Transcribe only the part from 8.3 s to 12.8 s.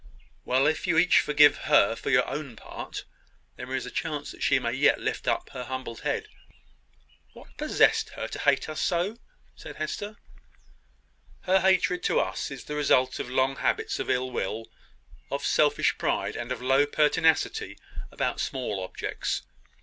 hate us so?" said Hester. "Her hatred to us is the